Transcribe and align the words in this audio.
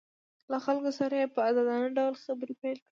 له 0.51 0.57
خلکو 0.65 0.91
سره 0.99 1.13
یې 1.21 1.27
په 1.35 1.39
ازادانه 1.49 1.89
ډول 1.97 2.13
خبرې 2.23 2.53
پیل 2.61 2.61
کړې 2.61 2.79